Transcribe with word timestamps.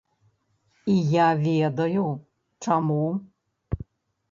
І 0.93 0.95
я 1.09 1.27
ведаю, 1.49 2.07
чаму. 2.67 3.01